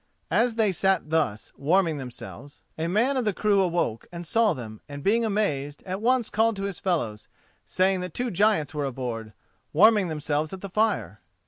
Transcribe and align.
As 0.31 0.55
they 0.55 0.71
sat 0.71 1.11
thus 1.11 1.53
warming 1.55 1.99
themselves, 1.99 2.63
a 2.75 2.87
man 2.87 3.17
of 3.17 3.23
the 3.23 3.33
crew 3.33 3.61
awoke 3.61 4.07
and 4.11 4.25
saw 4.25 4.53
them, 4.53 4.81
and 4.89 5.03
being 5.03 5.23
amazed, 5.23 5.83
at 5.85 6.01
once 6.01 6.31
called 6.31 6.55
to 6.55 6.63
his 6.63 6.79
fellows, 6.79 7.27
saying 7.67 7.99
that 8.01 8.15
two 8.15 8.31
giants 8.31 8.73
were 8.73 8.85
aboard, 8.85 9.31
warming 9.73 10.07
themselves 10.07 10.53
at 10.53 10.61
the 10.61 10.69
fire. 10.69 11.21